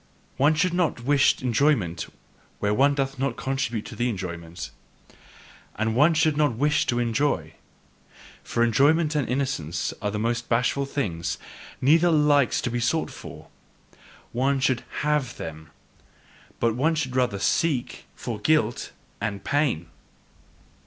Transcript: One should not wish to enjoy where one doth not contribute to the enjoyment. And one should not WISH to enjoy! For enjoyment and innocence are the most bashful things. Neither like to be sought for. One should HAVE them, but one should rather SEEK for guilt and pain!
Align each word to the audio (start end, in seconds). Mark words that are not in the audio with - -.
One 0.37 0.55
should 0.55 0.73
not 0.73 1.01
wish 1.03 1.35
to 1.35 1.45
enjoy 1.45 1.75
where 2.57 2.73
one 2.73 2.95
doth 2.95 3.19
not 3.19 3.35
contribute 3.37 3.85
to 3.85 3.95
the 3.95 4.09
enjoyment. 4.09 4.71
And 5.75 5.95
one 5.95 6.15
should 6.15 6.35
not 6.35 6.55
WISH 6.55 6.87
to 6.87 6.97
enjoy! 6.97 7.53
For 8.43 8.63
enjoyment 8.63 9.13
and 9.13 9.29
innocence 9.29 9.93
are 10.01 10.09
the 10.09 10.17
most 10.17 10.49
bashful 10.49 10.87
things. 10.87 11.37
Neither 11.81 12.09
like 12.09 12.49
to 12.63 12.71
be 12.71 12.79
sought 12.79 13.11
for. 13.11 13.49
One 14.31 14.59
should 14.59 14.83
HAVE 15.01 15.37
them, 15.37 15.69
but 16.59 16.73
one 16.73 16.95
should 16.95 17.15
rather 17.15 17.37
SEEK 17.37 18.05
for 18.15 18.39
guilt 18.39 18.93
and 19.21 19.43
pain! 19.43 19.85